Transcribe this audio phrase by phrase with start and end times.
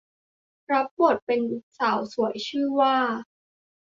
[0.71, 1.41] รับบทเป็น
[1.77, 2.95] สาวสวยชื่อว่า